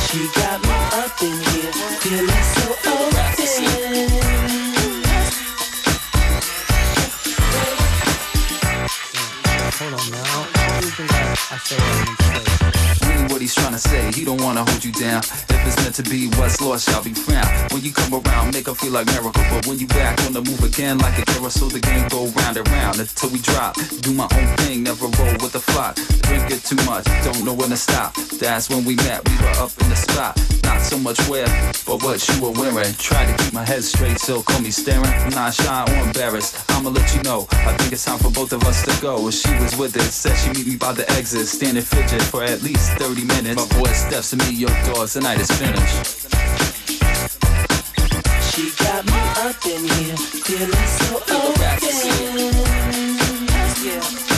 She 0.08 0.20
got 0.40 0.62
me 0.64 0.76
up 0.96 1.22
in 1.22 1.36
here, 1.52 1.72
feeling 2.00 2.44
so 2.56 2.90
open. 2.90 3.91
I, 11.74 12.21
what 13.42 13.50
he's 13.50 13.56
trying 13.56 13.74
to 13.74 13.80
say, 13.80 14.12
he 14.12 14.24
don't 14.24 14.42
wanna 14.44 14.64
hold 14.64 14.86
you 14.86 14.92
down. 14.92 15.18
If 15.18 15.66
it's 15.66 15.78
meant 15.78 15.96
to 15.96 16.04
be, 16.04 16.28
what's 16.38 16.62
lost 16.62 16.88
shall 16.88 17.04
be 17.04 17.14
found. 17.14 17.74
When 17.74 17.82
you 17.82 17.92
come 17.92 18.14
around, 18.14 18.54
make 18.54 18.68
her 18.68 18.76
feel 18.76 18.92
like 18.92 19.08
miracle. 19.08 19.42
But 19.50 19.66
when 19.66 19.80
you 19.80 19.88
back 19.88 20.22
on 20.26 20.34
the 20.34 20.42
move 20.42 20.64
again, 20.64 21.00
like 21.00 21.18
a 21.18 21.26
carousel, 21.26 21.70
the 21.70 21.80
game 21.80 22.08
go 22.10 22.28
round 22.42 22.58
and 22.58 22.68
round 22.70 23.00
until 23.00 23.30
we 23.32 23.39
drop. 23.39 23.76
Do 24.02 24.14
my 24.14 24.28
own 24.32 24.48
thing, 24.58 24.84
never 24.84 25.08
roll 25.18 25.34
with 25.42 25.54
the 25.54 25.60
flock. 25.60 25.96
Drink 26.30 26.52
it 26.52 26.62
too 26.64 26.78
much, 26.86 27.06
don't 27.26 27.44
know 27.44 27.54
when 27.54 27.70
to 27.70 27.78
stop. 27.78 28.14
That's 28.38 28.70
when 28.70 28.86
we 28.86 28.96
met, 28.98 29.28
we 29.28 29.36
were 29.38 29.56
up 29.58 29.72
in 29.82 29.89
the 29.89 29.96
spot. 29.96 30.38
Not 30.62 30.82
so 30.82 31.00
much 31.00 31.20
where, 31.28 31.50
but 31.88 32.04
what 32.04 32.22
you 32.30 32.42
were 32.44 32.52
wearing. 32.52 32.94
Try 33.02 33.26
to 33.26 33.34
keep 33.44 33.54
my 33.54 33.66
head 33.66 33.84
straight, 33.84 34.20
so 34.20 34.44
call 34.44 34.62
me 34.62 34.70
staring. 34.70 35.14
I'm 35.26 35.34
not 35.34 35.56
shy 35.56 35.84
or 35.89 36.06
embarrassed. 36.06 36.70
I'ma 36.70 36.89
let 36.89 37.10
you 37.16 37.24
know. 37.24 37.48
I 37.52 37.74
think 37.78 37.92
it's 37.92 38.06
time 38.06 38.20
for 38.20 38.30
both 38.30 38.54
of 38.54 38.64
us 38.66 38.86
to 38.86 39.02
go. 39.02 39.32
She 39.32 39.52
was 39.56 39.76
with 39.78 39.96
it, 39.98 40.12
said 40.14 40.36
she 40.38 40.50
meet 40.54 40.68
me 40.68 40.76
by 40.78 40.94
the 40.94 41.10
exit. 41.12 41.48
Standing 41.48 41.84
fidget 41.84 42.22
for 42.22 42.44
at 42.44 42.62
least 42.62 42.92
30 43.02 43.22
minutes. 43.22 43.31
My 43.56 43.66
boy 43.78 43.92
steps 43.92 44.30
to 44.32 44.38
me, 44.38 44.52
your 44.52 44.70
doors, 44.86 45.14
the 45.14 45.22
night 45.22 45.40
is 45.40 45.52
finished. 45.52 46.28
She 48.52 48.72
got 48.84 49.06
me 49.06 49.22
up 49.38 49.66
in 49.66 49.84
here, 49.88 50.18
feeling 50.18 50.88
so 51.00 51.16
open. 51.18 51.62
Come 53.84 54.31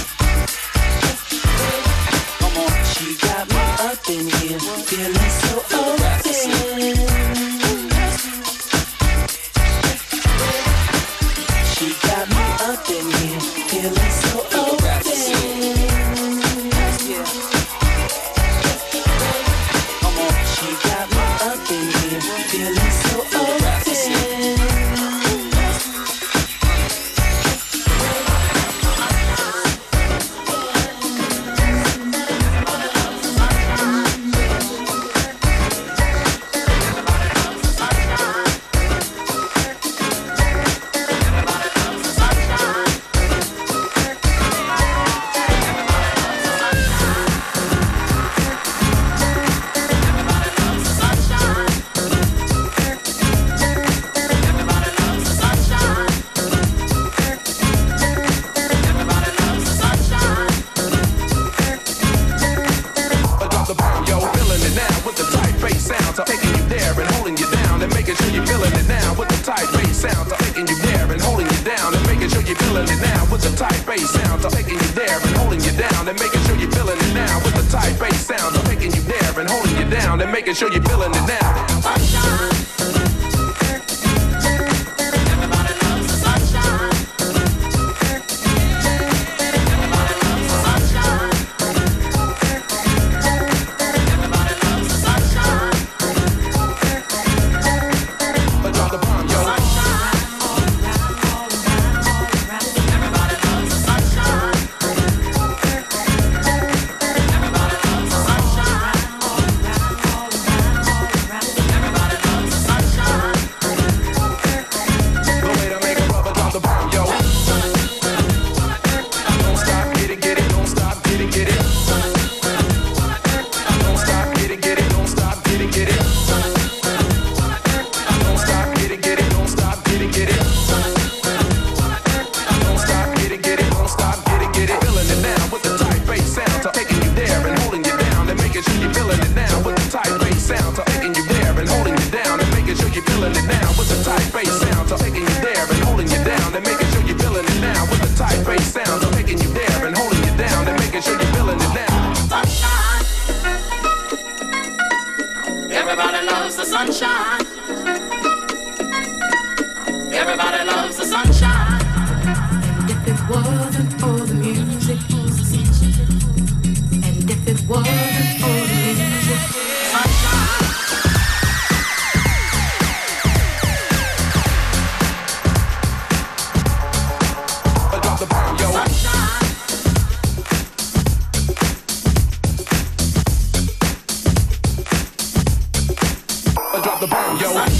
Drop 186.83 186.99
the 186.99 187.07
bomb, 187.07 187.39
yo. 187.39 187.72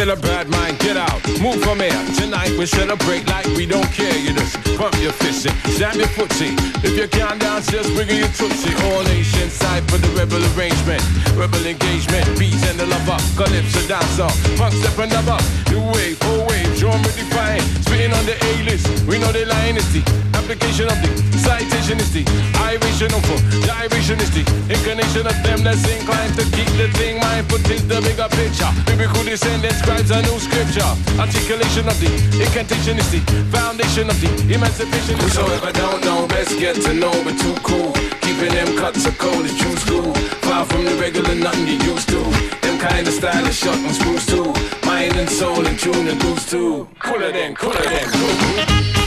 Still 0.00 0.12
a 0.12 0.16
bad 0.16 0.48
mind, 0.48 0.78
get 0.78 0.96
out, 0.96 1.20
move 1.42 1.60
from 1.62 1.78
here. 1.78 1.92
Tonight 2.16 2.56
we 2.56 2.64
celebrate 2.64 3.28
like 3.28 3.44
we 3.48 3.66
don't 3.66 3.84
care. 3.92 4.16
You 4.16 4.32
just 4.32 4.56
pump 4.78 4.96
your 4.96 5.12
fist 5.12 5.44
and 5.44 5.54
stamp 5.74 5.96
your 5.96 6.08
footsie. 6.16 6.56
If 6.82 6.96
you 6.96 7.06
can't 7.06 7.38
dance, 7.38 7.70
just 7.70 7.90
wiggle 7.94 8.16
your 8.16 8.32
tootsie. 8.32 8.72
All 8.88 9.02
nation 9.04 9.50
side 9.50 9.84
for 9.90 9.98
the 9.98 10.08
rebel 10.16 10.40
arrangement, 10.56 11.04
rebel 11.36 11.66
engagement, 11.66 12.24
beats 12.38 12.64
and 12.64 12.80
the 12.80 12.86
love 12.86 13.10
up, 13.10 13.20
calypso 13.36 13.86
dancer, 13.88 14.30
funk 14.56 14.72
step 14.72 14.96
up. 15.28 15.44
New 15.68 15.84
wave, 15.92 16.16
full 16.16 16.46
wave, 16.48 16.72
genre 16.80 17.12
define, 17.12 17.60
spitting 17.84 18.14
on 18.14 18.24
the 18.24 18.40
A-list. 18.40 19.04
We 19.04 19.18
know 19.18 19.30
the 19.32 19.44
line 19.44 19.76
is 19.76 19.92
the 19.92 20.29
application 20.40 20.88
of 20.88 20.98
the 21.04 21.38
citation 21.38 22.00
is 22.00 22.12
the 22.12 22.24
iration 22.64 23.12
of 23.12 23.22
gyration 23.64 24.18
is 24.20 24.30
the 24.32 24.44
incarnation 24.72 25.26
of 25.26 25.36
them 25.44 25.60
that's 25.62 25.84
inclined 25.88 26.32
to 26.34 26.44
keep 26.56 26.68
the 26.80 26.88
thing 26.96 27.20
mindful, 27.20 27.58
think 27.68 27.84
the 27.88 28.00
bigger 28.00 28.28
picture. 28.32 28.70
Biblical 28.86 29.22
descendant 29.24 29.74
scribes 29.76 30.10
a 30.10 30.22
new 30.22 30.38
scripture. 30.40 30.90
Articulation 31.20 31.84
of 31.88 31.96
the 32.00 32.10
incantation 32.40 32.98
is 32.98 33.10
the 33.12 33.20
foundation 33.52 34.08
of 34.08 34.16
the 34.20 34.30
emancipation. 34.52 35.18
Whosoever 35.20 35.72
don't 35.72 36.00
know, 36.04 36.26
best 36.26 36.58
get 36.58 36.76
to 36.82 36.92
know, 36.94 37.12
but 37.24 37.36
too 37.38 37.54
cool. 37.62 37.92
Keeping 38.24 38.52
them 38.56 38.76
cuts 38.76 39.04
of 39.06 39.16
cold 39.18 39.44
is 39.44 39.56
true 39.58 39.76
school. 39.76 40.14
Far 40.46 40.64
from 40.64 40.84
the 40.84 40.94
regular, 40.96 41.34
nothing 41.34 41.66
you 41.66 41.78
used 41.92 42.08
to. 42.08 42.20
Them 42.64 42.78
kind 42.78 43.06
of 43.06 43.12
style 43.12 43.46
is 43.46 43.56
short 43.56 43.78
and 43.78 43.94
spruce 43.94 44.26
too. 44.26 44.48
Mind 44.86 45.16
and 45.16 45.28
soul 45.28 45.66
and 45.66 45.78
tune 45.78 46.08
and 46.08 46.22
loose 46.24 46.48
too. 46.48 46.88
Cooler 46.98 47.32
than, 47.32 47.54
cooler 47.54 47.84
than, 47.84 48.06
cool. 48.10 48.99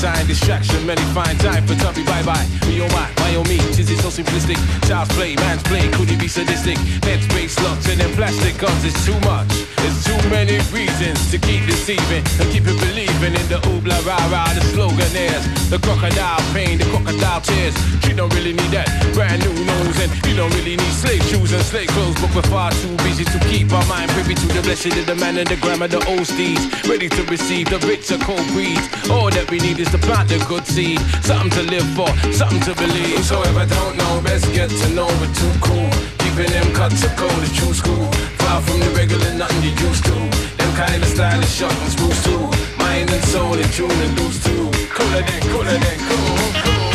Sign 0.00 0.26
distraction, 0.26 0.86
many 0.86 1.02
find 1.12 1.38
time 1.40 1.66
for 1.66 1.74
tubby 1.74 2.02
bye 2.04 2.22
bye. 2.22 2.46
Me 2.66 2.80
oh 2.80 2.88
my, 2.88 3.12
my 3.20 3.34
oh 3.36 3.44
me, 3.44 3.56
it 3.90 3.98
so 3.98 4.08
simplistic? 4.08 4.56
Child's 4.88 5.14
play, 5.14 5.36
man's 5.36 5.62
play, 5.64 5.90
could 5.90 6.10
it 6.10 6.18
be 6.18 6.26
sadistic? 6.26 6.78
Headspace 7.04 7.62
locked 7.62 7.84
them 7.98 8.10
plastic 8.12 8.56
guns, 8.56 8.82
it's 8.82 9.04
too 9.04 9.20
much. 9.20 9.69
It's 9.82 10.04
too 10.04 10.20
many 10.28 10.58
reasons 10.76 11.30
to 11.30 11.38
keep 11.38 11.64
deceiving 11.64 12.24
and 12.40 12.46
keep 12.52 12.68
it 12.68 12.76
believing 12.76 13.32
in 13.32 13.46
the 13.48 13.58
oobla 13.72 13.96
rah 14.04 14.20
rah. 14.28 14.52
The 14.52 14.60
slogan 14.76 15.14
is 15.16 15.70
the 15.70 15.78
crocodile 15.78 16.42
pain, 16.52 16.78
the 16.78 16.84
crocodile 16.92 17.40
tears. 17.40 17.74
She 18.04 18.12
don't 18.12 18.32
really 18.34 18.52
need 18.52 18.70
that 18.76 18.88
brand 19.14 19.40
new 19.40 19.56
nose, 19.64 19.98
and 20.00 20.10
you 20.26 20.36
don't 20.36 20.52
really 20.52 20.76
need 20.76 20.92
slave 20.92 21.22
shoes 21.24 21.52
and 21.52 21.62
slave 21.64 21.88
clothes, 21.88 22.20
but 22.20 22.34
we're 22.34 22.50
far 22.52 22.70
too 22.72 22.94
busy 23.08 23.24
to 23.24 23.38
keep 23.48 23.72
our 23.72 23.84
mind 23.86 24.10
privy 24.10 24.34
to 24.34 24.46
the 24.52 24.60
blessed 24.62 24.92
of 25.00 25.06
the 25.06 25.16
man 25.16 25.38
and 25.38 25.48
the 25.48 25.56
grammar, 25.56 25.88
the 25.88 26.04
old 26.12 26.26
steeds, 26.26 26.60
ready 26.88 27.08
to 27.08 27.22
receive 27.32 27.70
the 27.70 27.78
richer 27.88 28.18
cold 28.18 28.46
breeds. 28.52 28.84
All 29.08 29.30
that 29.30 29.50
we 29.50 29.58
need 29.60 29.78
is 29.78 29.90
to 29.92 29.98
plant 29.98 30.28
the 30.28 30.38
good 30.44 30.66
seed, 30.66 31.00
something 31.24 31.50
to 31.56 31.62
live 31.62 31.88
for, 31.96 32.10
something 32.32 32.60
to 32.68 32.74
believe. 32.74 33.24
So 33.24 33.40
if 33.42 33.56
I 33.56 33.64
don't 33.64 33.96
know, 33.96 34.20
best 34.20 34.44
get 34.52 34.68
to 34.68 34.88
know, 34.92 35.08
We're 35.20 35.32
too 35.32 35.54
cool. 35.64 35.90
Keeping 36.20 36.52
them 36.52 36.68
cuts 36.74 37.04
of 37.04 37.16
gold, 37.16 37.40
the 37.40 37.50
true 37.54 37.72
school. 37.72 38.39
Far 38.50 38.60
from 38.62 38.80
the 38.80 38.90
regular, 38.96 39.32
nothing 39.34 39.62
you 39.62 39.70
used 39.70 40.04
to. 40.06 40.10
Them 40.10 40.74
kind 40.74 41.00
of 41.00 41.08
style 41.08 41.40
is 41.40 41.54
short 41.54 41.72
and 41.72 41.92
spruce 41.92 42.24
too. 42.24 42.50
Mind 42.78 43.08
and 43.08 43.24
soul 43.26 43.54
and 43.54 43.72
tune 43.72 43.88
and 43.92 44.18
loose 44.18 44.42
too. 44.42 44.68
Cooler 44.90 45.22
than, 45.22 45.42
cooler 45.52 45.78
than, 45.78 45.98
cool, 46.08 46.62
cool. 46.64 46.89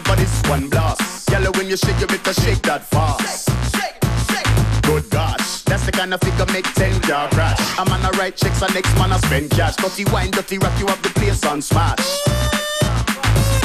Full 0.00 0.14
whenever 0.14 0.20
this 0.20 0.50
one 0.50 0.68
blast. 0.68 1.30
Yellow 1.30 1.50
when 1.52 1.68
you 1.68 1.76
shake, 1.76 2.00
you 2.00 2.06
better 2.06 2.32
shake 2.32 2.62
that 2.62 2.84
fast. 2.84 3.48
shake 3.74 3.98
shake 4.28 4.82
Good 4.82 5.10
gosh, 5.10 5.62
that's 5.62 5.84
the 5.86 5.92
kind 5.92 6.14
of 6.14 6.20
figure 6.20 6.46
make 6.52 6.72
10 6.74 7.00
car 7.02 7.28
crash. 7.30 7.58
I'm 7.78 7.88
on 7.88 8.02
the 8.02 8.16
right 8.18 8.34
checks 8.36 8.62
and 8.62 8.74
next 8.74 8.94
man 8.96 9.12
I 9.12 9.18
spend 9.18 9.50
cash. 9.50 9.76
Dirty 9.76 10.04
wine, 10.12 10.30
dirty 10.30 10.58
rock, 10.58 10.78
you 10.78 10.86
up 10.86 11.00
the 11.02 11.10
place 11.10 11.44
on 11.44 11.62
smash. 11.62 11.98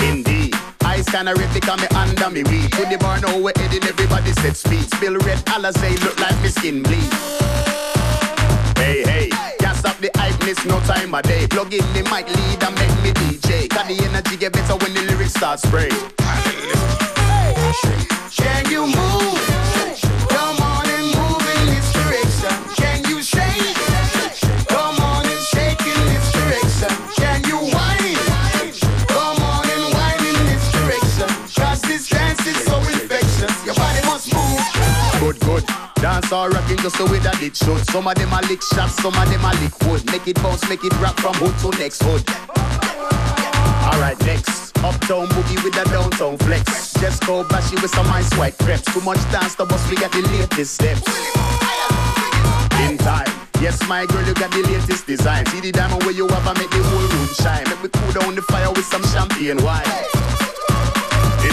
Indeed. 0.03 0.55
Eyes 0.83 1.07
kinda 1.07 1.33
red 1.35 1.53
because 1.53 1.81
me 1.81 1.87
under 1.95 2.29
me 2.29 2.43
weed. 2.43 2.71
To 2.73 2.85
the 2.85 2.97
bar 2.99 3.19
now 3.19 3.35
oh, 3.35 3.41
we're 3.41 3.53
heading, 3.55 3.83
everybody 3.83 4.33
set 4.33 4.57
speed. 4.57 4.89
Spill 4.91 5.17
red 5.19 5.39
Alizé, 5.45 5.99
look 6.03 6.19
like 6.19 6.39
me 6.41 6.49
skin 6.49 6.83
bleed. 6.83 7.13
Hey, 8.77 9.03
hey, 9.03 9.12
the 10.03 10.09
hypeness, 10.19 10.65
no 10.67 10.79
time 10.81 11.15
of 11.15 11.23
day. 11.23 11.47
Plug 11.47 11.73
in 11.73 11.85
the 11.93 12.03
mic 12.11 12.27
lead 12.27 12.63
and 12.63 12.75
make 12.75 12.95
me 13.01 13.11
DJ. 13.13 13.69
Cause 13.69 13.87
the 13.87 14.03
energy 14.03 14.35
get 14.35 14.51
better 14.51 14.75
when 14.75 14.93
the 14.93 15.01
lyrics 15.01 15.33
start 15.33 15.59
spray. 15.59 15.89
Can 18.35 18.69
you 18.69 18.85
move? 18.85 19.72
Dance 36.03 36.33
all 36.33 36.49
rocking 36.49 36.75
just 36.83 36.97
the 36.97 37.05
way 37.05 37.19
that 37.19 37.41
it 37.41 37.55
should. 37.55 37.79
Some 37.87 38.11
of 38.11 38.15
them 38.19 38.33
are 38.35 38.43
lick 38.51 38.59
shots, 38.61 38.99
some 38.99 39.15
of 39.15 39.23
them 39.31 39.39
are 39.39 39.55
lick 39.63 39.71
wood. 39.87 40.03
Make 40.11 40.27
it 40.27 40.35
bounce, 40.43 40.67
make 40.67 40.83
it 40.83 40.91
rock 40.99 41.15
from 41.15 41.31
hood 41.39 41.55
to 41.63 41.71
next 41.79 42.03
hood. 42.03 42.19
Alright, 43.87 44.19
next. 44.27 44.75
Uptown 44.83 45.31
boogie 45.31 45.63
with 45.63 45.71
the 45.71 45.87
downtown 45.87 46.35
flex. 46.43 46.91
Just 46.99 47.23
go 47.23 47.47
bashy 47.47 47.79
with 47.79 47.95
some 47.95 48.11
ice 48.11 48.27
white 48.35 48.57
crepes. 48.57 48.83
Too 48.91 48.99
much 48.99 49.23
dance 49.31 49.55
to 49.55 49.63
bust, 49.63 49.89
we 49.89 49.95
got 49.95 50.11
the 50.11 50.27
latest 50.27 50.75
steps. 50.75 51.07
In 52.83 52.99
time. 52.99 53.31
Yes, 53.63 53.79
my 53.87 54.05
girl, 54.05 54.27
you 54.27 54.33
got 54.33 54.51
the 54.51 54.59
latest 54.59 55.07
design. 55.07 55.45
See 55.55 55.61
the 55.61 55.71
diamond 55.71 56.03
where 56.03 56.11
you 56.11 56.27
have, 56.27 56.43
I 56.43 56.51
make 56.59 56.67
the 56.67 56.83
whole 56.83 57.07
room 57.15 57.31
shine. 57.31 57.63
Make 57.71 57.79
me 57.79 57.87
cool 57.87 58.11
down 58.11 58.35
the 58.35 58.41
fire 58.51 58.67
with 58.75 58.83
some 58.83 59.07
champagne 59.07 59.63
wine. 59.63 59.87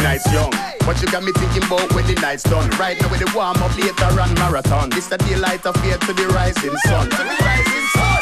Young, 0.00 0.50
but 0.86 1.00
you 1.02 1.08
got 1.08 1.22
me 1.22 1.30
thinking 1.32 1.62
about 1.64 1.92
when 1.92 2.06
the 2.06 2.14
night's 2.14 2.42
done. 2.42 2.68
Right 2.78 2.98
now 3.00 3.10
with 3.10 3.20
the 3.20 3.30
warm 3.36 3.56
up 3.58 3.76
later 3.76 4.14
run 4.16 4.32
marathon. 4.34 4.88
It's 4.92 5.08
the 5.08 5.18
daylight 5.18 5.66
of 5.66 5.76
fear 5.82 5.98
to 5.98 6.12
the 6.12 6.26
rising 6.28 6.74
sun. 6.86 7.10
To 7.10 7.16
the 7.16 7.36
rising 7.44 7.86
sun. 7.94 8.20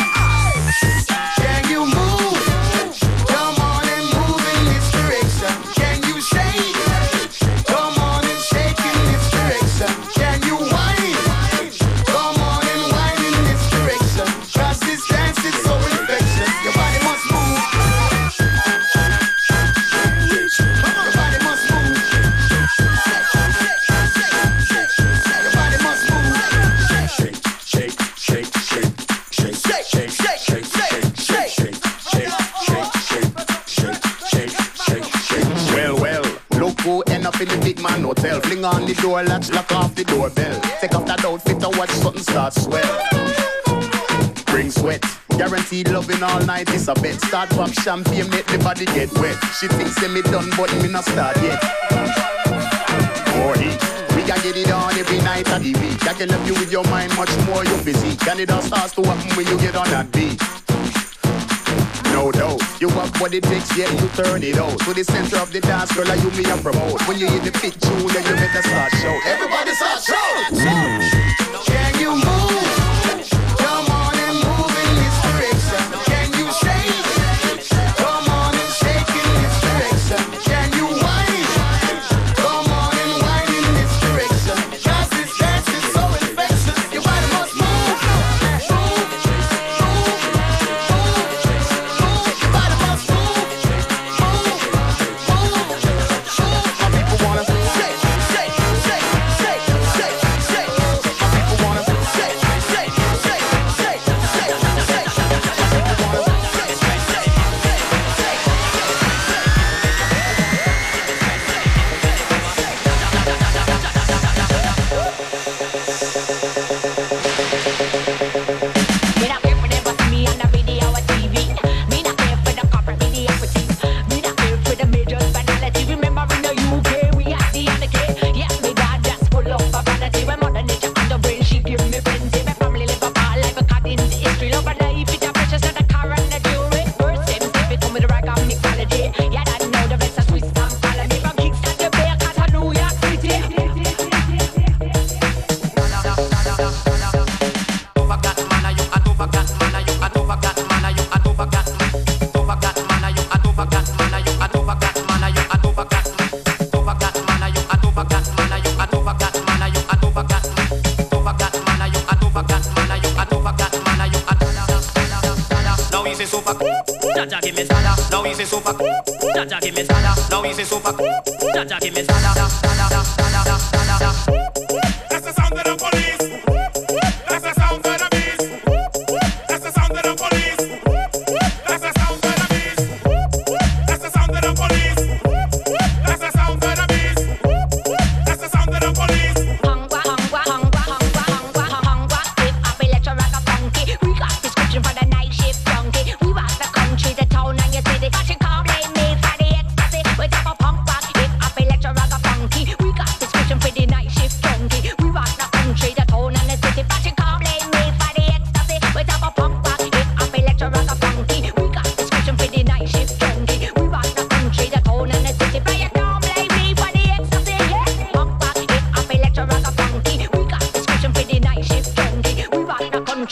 Can 1.37 1.71
you 1.71 1.87
move? 1.87 2.28
On 38.65 38.85
the 38.85 38.95
door 38.95 39.23
latch, 39.23 39.51
lock 39.53 39.71
off 39.71 39.95
the 39.95 40.03
doorbell. 40.03 40.61
Take 40.81 40.93
off 40.95 41.07
that 41.07 41.25
outfit 41.25 41.63
and 41.63 41.77
watch 41.77 41.91
something 41.91 42.23
start 42.23 42.53
swell. 42.53 43.07
Bring 44.47 44.71
sweat. 44.71 45.05
Guaranteed 45.31 45.89
loving 45.91 46.23
all 46.25 46.41
night 46.45 46.69
is 46.75 46.89
a 46.89 46.95
bet. 46.95 47.21
Start 47.21 47.51
pop 47.51 47.71
champagne, 47.71 48.29
make 48.31 48.47
the 48.47 48.59
body 48.59 48.85
get 48.87 49.13
wet. 49.21 49.39
She 49.55 49.69
thinks 49.69 49.95
say 49.97 50.09
me 50.09 50.23
done, 50.23 50.51
but 50.57 50.75
me 50.83 50.89
not 50.89 51.05
start 51.05 51.37
yet. 51.37 51.63
More 53.39 53.55
heat. 53.55 53.79
We 54.17 54.27
can 54.27 54.43
get 54.43 54.57
it 54.57 54.73
on 54.73 54.93
every 54.99 55.19
night 55.19 55.49
of 55.53 55.63
the 55.63 55.73
week. 55.79 56.03
I 56.09 56.15
can 56.15 56.29
love 56.29 56.45
you 56.45 56.55
with 56.55 56.73
your 56.73 56.85
mind 56.91 57.15
much 57.17 57.31
more 57.47 57.65
your 57.65 57.79
physique. 57.79 58.27
And 58.27 58.41
it 58.41 58.51
all 58.51 58.63
starts 58.63 58.93
to 58.97 59.03
happen 59.05 59.37
when 59.37 59.47
you 59.47 59.57
get 59.59 59.77
on 59.77 59.89
that 59.91 60.11
beat. 60.11 60.68
No 62.19 62.33
doubt, 62.33 62.61
you 62.81 62.89
have 62.89 63.15
what 63.21 63.33
it 63.33 63.45
takes, 63.45 63.79
yeah, 63.79 63.89
you 63.93 64.09
turn 64.09 64.43
it 64.43 64.57
out. 64.57 64.77
To 64.81 64.93
the 64.93 65.05
center 65.05 65.37
of 65.37 65.53
the 65.53 65.61
dance, 65.61 65.95
girl, 65.95 66.05
you 66.17 66.31
me 66.33 66.51
a 66.51 66.57
promote. 66.57 67.01
When 67.07 67.17
you 67.17 67.29
hear 67.29 67.39
the 67.39 67.53
big 67.63 67.79
tune, 67.79 68.09
then 68.09 68.27
you 68.27 68.35
better 68.35 68.61
start 68.61 68.91
shout. 68.91 69.23
Everybody 69.25 69.71
start 69.75 70.03
shout. 70.03 70.51
Can 70.51 71.18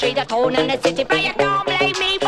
street, 0.07 0.19
at 0.19 0.31
home, 0.31 0.55
in 0.55 0.69
the 0.69 0.79
city. 0.79 1.05
But 1.05 1.23
you 1.25 1.33
don't 1.35 1.67
blame 1.67 1.99
me 1.99 2.26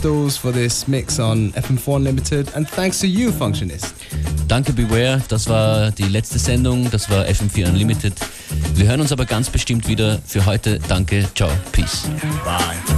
Pistols 0.00 0.38
for 0.38 0.50
this 0.50 0.88
mix 0.88 1.20
on 1.20 1.52
FM4 1.52 1.96
Unlimited 1.96 2.50
and 2.54 2.66
thanks 2.66 3.00
to 3.00 3.06
you, 3.06 3.30
Functionist. 3.30 3.92
Danke 4.48 4.72
Beware, 4.72 5.20
das 5.28 5.46
war 5.46 5.90
die 5.90 6.04
letzte 6.04 6.38
Sendung, 6.38 6.90
das 6.90 7.10
war 7.10 7.26
FM4 7.26 7.68
Unlimited. 7.68 8.14
Wir 8.76 8.88
hören 8.88 9.02
uns 9.02 9.12
aber 9.12 9.26
ganz 9.26 9.50
bestimmt 9.50 9.86
wieder 9.88 10.18
für 10.26 10.46
heute. 10.46 10.78
Danke, 10.88 11.28
ciao, 11.34 11.50
peace. 11.72 12.08
Bye. 12.46 12.89